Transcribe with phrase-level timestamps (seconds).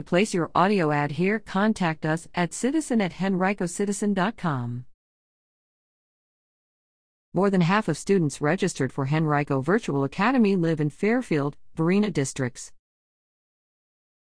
[0.00, 4.86] To place your audio ad here, contact us at citizen at henricocitizen.com.
[7.34, 12.72] More than half of students registered for Henrico Virtual Academy live in Fairfield, Varina districts.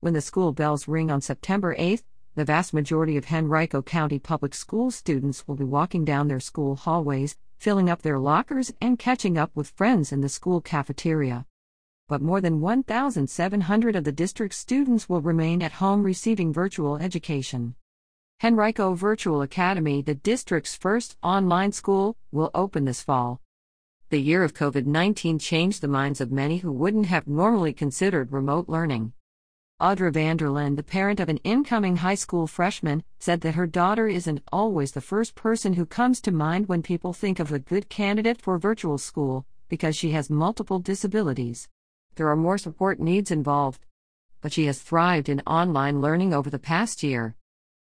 [0.01, 2.03] When the school bells ring on September 8th,
[2.35, 6.77] the vast majority of Henrico County Public School students will be walking down their school
[6.77, 11.47] hallways, filling up their lockers, and catching up with friends in the school cafeteria.
[12.07, 17.77] But more than 1,700 of the district's students will remain at home receiving virtual education.
[18.45, 23.41] Henrico Virtual Academy, the district's first online school, will open this fall.
[24.11, 28.33] The year of COVID 19 changed the minds of many who wouldn't have normally considered
[28.33, 29.15] remote learning.
[29.81, 34.43] Audra Vanderlyn, the parent of an incoming high school freshman, said that her daughter isn't
[34.53, 38.43] always the first person who comes to mind when people think of a good candidate
[38.43, 41.67] for virtual school, because she has multiple disabilities.
[42.17, 43.85] There are more support needs involved.
[44.41, 47.35] But she has thrived in online learning over the past year.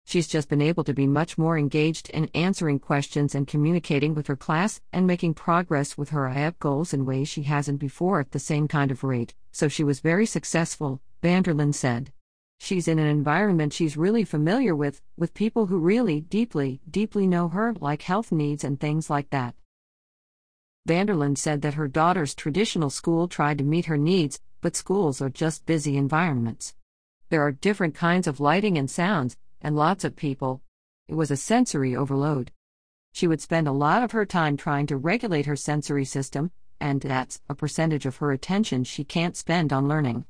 [0.04, 4.26] She's just been able to be much more engaged in answering questions and communicating with
[4.26, 8.32] her class and making progress with her IEP goals in ways she hasn't before at
[8.32, 12.12] the same kind of rate, so she was very successful, Vanderlyn said.
[12.58, 17.48] She's in an environment she's really familiar with, with people who really, deeply, deeply know
[17.48, 19.54] her, like health needs and things like that.
[20.88, 25.30] Vanderlyn said that her daughter's traditional school tried to meet her needs, but schools are
[25.30, 26.74] just busy environments.
[27.28, 30.62] There are different kinds of lighting and sounds, and lots of people.
[31.08, 32.50] It was a sensory overload.
[33.12, 36.50] She would spend a lot of her time trying to regulate her sensory system,
[36.80, 40.24] and that's a percentage of her attention she can't spend on learning.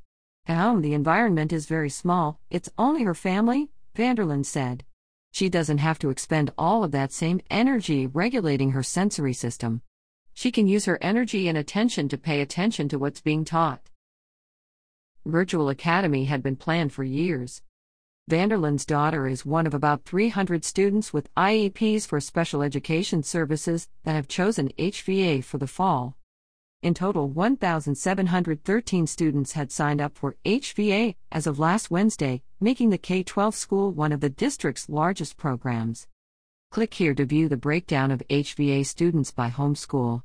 [0.47, 4.85] At home, the environment is very small, it's only her family, Vanderlyn said.
[5.33, 9.83] She doesn't have to expend all of that same energy regulating her sensory system.
[10.41, 13.91] She can use her energy and attention to pay attention to what's being taught.
[15.27, 17.61] Virtual Academy had been planned for years.
[18.27, 24.15] Vanderlyn's daughter is one of about 300 students with IEPs for special education services that
[24.15, 26.17] have chosen HVA for the fall.
[26.81, 32.97] In total, 1,713 students had signed up for HVA as of last Wednesday, making the
[32.97, 36.07] K 12 school one of the district's largest programs.
[36.71, 40.23] Click here to view the breakdown of HVA students by homeschool.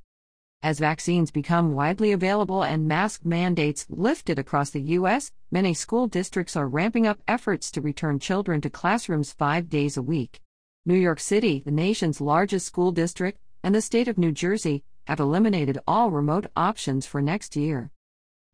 [0.65, 6.55] As vaccines become widely available and mask mandates lifted across the U.S., many school districts
[6.55, 10.41] are ramping up efforts to return children to classrooms five days a week.
[10.83, 15.19] New York City, the nation's largest school district, and the state of New Jersey have
[15.19, 17.91] eliminated all remote options for next year.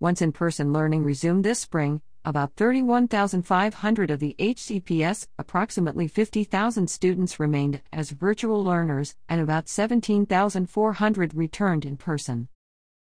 [0.02, 7.40] Once in person learning resumed this spring, about 31,500 of the HCPS, approximately 50,000 students
[7.40, 12.48] remained as virtual learners, and about 17,400 returned in person.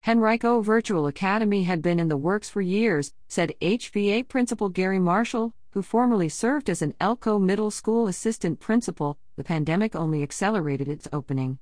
[0.07, 5.53] Henrico Virtual Academy had been in the works for years, said HVA Principal Gary Marshall,
[5.73, 9.19] who formerly served as an Elko Middle School assistant principal.
[9.37, 11.59] The pandemic only accelerated its opening.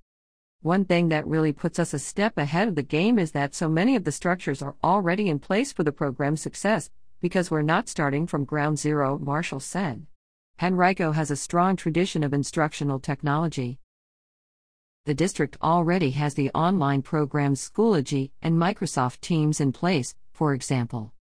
[0.62, 3.68] One thing that really puts us a step ahead of the game is that so
[3.68, 6.90] many of the structures are already in place for the program's success,
[7.20, 10.06] because we're not starting from ground zero, Marshall said.
[10.62, 13.78] Henrico has a strong tradition of instructional technology.
[15.04, 21.12] The district already has the online programs Schoology and Microsoft Teams in place, for example.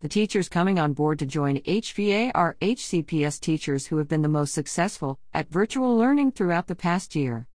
[0.00, 4.28] The teachers coming on board to join HVA are HCPS teachers who have been the
[4.28, 7.46] most successful at virtual learning throughout the past year.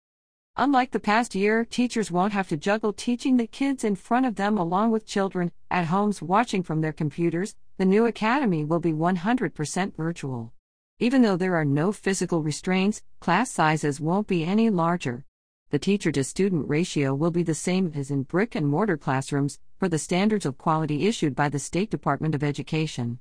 [0.59, 4.37] Unlike the past year, teachers won't have to juggle teaching the kids in front of
[4.37, 7.55] them along with children at homes watching from their computers.
[7.77, 10.53] The new academy will be 100% virtual.
[10.97, 15.25] Even though there are no physical restraints, class sizes won't be any larger.
[15.69, 19.59] The teacher to student ratio will be the same as in brick and mortar classrooms,
[19.77, 23.19] for the standards of quality issued by the State Department of Education.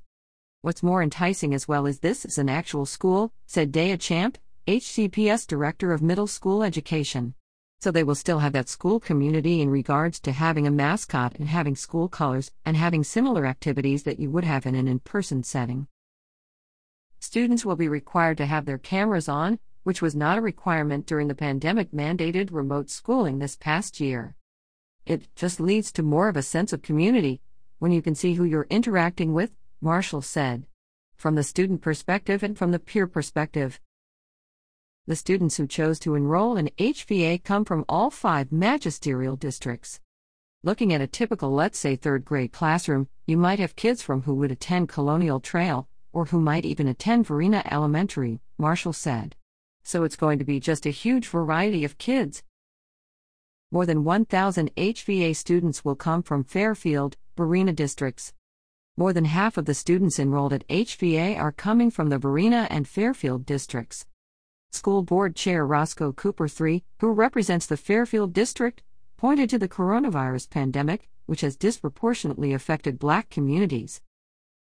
[0.63, 5.47] What's more enticing as well as this is an actual school, said Dea Champ, HCPS
[5.47, 7.35] Director of Middle School Education.
[7.79, 11.47] So they will still have that school community in regards to having a mascot and
[11.47, 15.41] having school colors and having similar activities that you would have in an in person
[15.41, 15.87] setting.
[17.17, 21.29] Students will be required to have their cameras on, which was not a requirement during
[21.29, 24.35] the pandemic mandated remote schooling this past year.
[25.05, 27.39] It just leads to more of a sense of community
[27.79, 30.65] when you can see who you're interacting with, Marshall said.
[31.15, 33.79] From the student perspective and from the peer perspective,
[35.07, 40.01] the students who chose to enroll in HVA come from all five magisterial districts.
[40.63, 44.35] Looking at a typical, let's say, third grade classroom, you might have kids from who
[44.35, 49.37] would attend Colonial Trail, or who might even attend Varina Elementary, Marshall said.
[49.81, 52.43] So it's going to be just a huge variety of kids.
[53.71, 58.33] More than 1,000 HVA students will come from Fairfield, Varina districts.
[58.97, 62.85] More than half of the students enrolled at HVA are coming from the Varina and
[62.85, 64.05] Fairfield districts.
[64.71, 68.83] School Board Chair Roscoe Cooper III, who represents the Fairfield district,
[69.17, 74.01] pointed to the coronavirus pandemic, which has disproportionately affected black communities.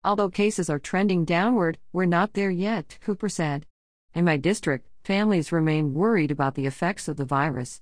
[0.05, 3.67] Although cases are trending downward, we're not there yet, Cooper said.
[4.15, 7.81] In my district, families remain worried about the effects of the virus.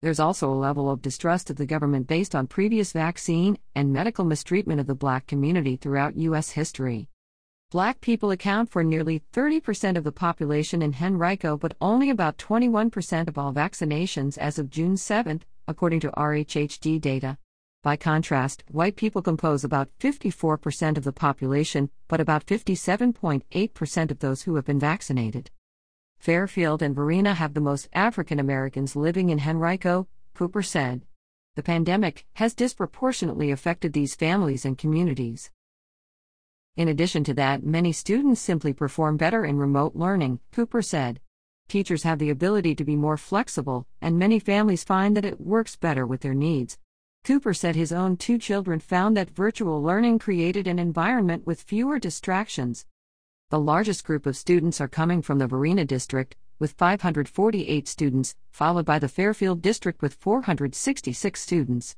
[0.00, 4.24] There's also a level of distrust of the government based on previous vaccine and medical
[4.24, 6.50] mistreatment of the black community throughout U.S.
[6.50, 7.08] history.
[7.72, 13.28] Black people account for nearly 30% of the population in Henrico, but only about 21%
[13.28, 17.38] of all vaccinations as of June 7, according to RHHD data.
[17.82, 24.42] By contrast, white people compose about 54% of the population, but about 57.8% of those
[24.42, 25.50] who have been vaccinated.
[26.18, 31.06] Fairfield and Varina have the most African Americans living in Henrico, Cooper said.
[31.56, 35.50] The pandemic has disproportionately affected these families and communities.
[36.76, 41.20] In addition to that, many students simply perform better in remote learning, Cooper said.
[41.68, 45.76] Teachers have the ability to be more flexible, and many families find that it works
[45.76, 46.78] better with their needs,
[47.24, 52.00] Cooper said his own two children found that virtual learning created an environment with fewer
[52.00, 52.84] distractions.
[53.50, 58.84] The largest group of students are coming from the Varina district, with 548 students, followed
[58.84, 61.96] by the Fairfield district with 466 students.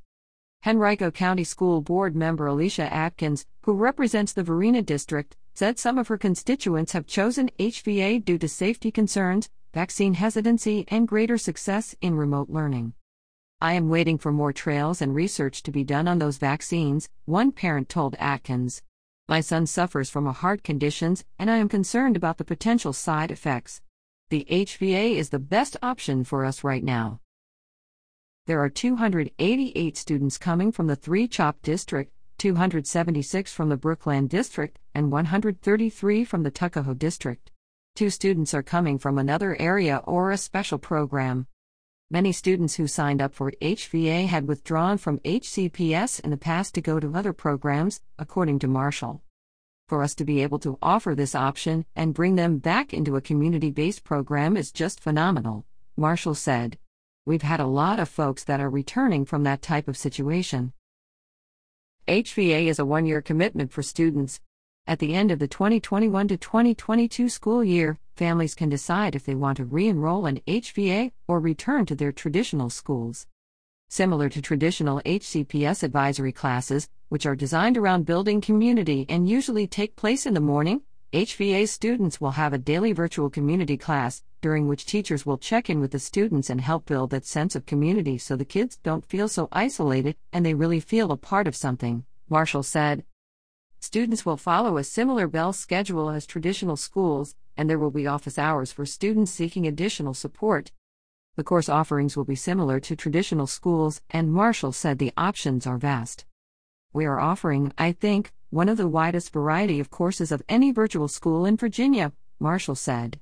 [0.67, 6.07] Henrico County School Board member Alicia Atkins, who represents the Varina district, said some of
[6.07, 12.15] her constituents have chosen HVA due to safety concerns, vaccine hesitancy, and greater success in
[12.15, 12.95] remote learning.
[13.61, 17.51] I am waiting for more trails and research to be done on those vaccines, one
[17.51, 18.81] parent told Atkins.
[19.29, 23.29] My son suffers from a heart conditions and I am concerned about the potential side
[23.29, 23.83] effects.
[24.31, 27.19] The HVA is the best option for us right now.
[28.47, 34.77] There are 288 students coming from the Three Chopt District, 276 from the Brookland District,
[34.93, 37.51] and 133 from the Tuckahoe District.
[37.95, 41.47] Two students are coming from another area or a special program.
[42.11, 46.81] Many students who signed up for HVA had withdrawn from HCPS in the past to
[46.81, 49.23] go to other programs, according to Marshall.
[49.89, 53.21] For us to be able to offer this option and bring them back into a
[53.21, 55.65] community based program is just phenomenal,
[55.97, 56.77] Marshall said.
[57.25, 60.73] We've had a lot of folks that are returning from that type of situation.
[62.07, 64.39] HVA is a one year commitment for students,
[64.87, 69.33] at the end of the 2021 to 2022 school year, families can decide if they
[69.33, 73.25] want to re enroll in HVA or return to their traditional schools.
[73.89, 79.95] Similar to traditional HCPS advisory classes, which are designed around building community and usually take
[79.95, 80.83] place in the morning,
[81.13, 85.79] HVA students will have a daily virtual community class, during which teachers will check in
[85.79, 89.27] with the students and help build that sense of community so the kids don't feel
[89.27, 93.03] so isolated and they really feel a part of something, Marshall said.
[93.79, 98.37] Students will follow a similar bell schedule as traditional schools, and there will be office
[98.37, 100.71] hours for students seeking additional support.
[101.37, 105.79] The course offerings will be similar to traditional schools, and Marshall said the options are
[105.79, 106.23] vast.
[106.93, 111.07] We are offering, I think, one of the widest variety of courses of any virtual
[111.07, 113.19] school in Virginia, Marshall said.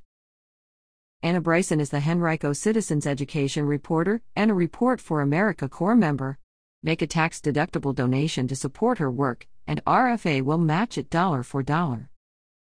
[1.23, 6.37] Anna Bryson is the Henrico Citizens Education reporter and a Report for America Corps member.
[6.83, 11.41] Make a tax deductible donation to support her work and RFA will match it dollar
[11.41, 12.09] for dollar.